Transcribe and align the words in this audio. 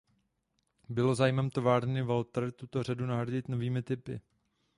Bylo 0.89 1.15
zájmem 1.15 1.49
továrny 1.49 2.01
Walter 2.01 2.51
tuto 2.51 2.83
řadu 2.83 3.05
nahradit 3.05 3.47
novými 3.47 3.83
typy. 3.83 4.21